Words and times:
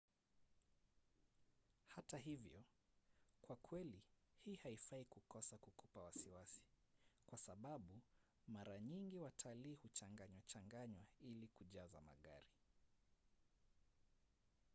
hata 1.87 2.17
hivyo 2.17 2.63
kwa 3.41 3.55
kweli 3.55 4.01
hii 4.45 4.55
haifai 4.55 5.05
kukosa 5.05 5.57
kukupa 5.57 5.99
wasiwasi 6.01 6.61
kwa 7.25 7.37
sababu 7.37 8.01
mara 8.47 8.79
nyingi 8.79 9.19
watalii 9.19 9.73
huchanganywachanganywa 9.75 11.05
ili 11.19 11.47
kuyajaza 11.47 12.01
magari 12.01 12.49